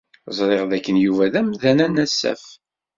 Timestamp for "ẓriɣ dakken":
0.37-0.97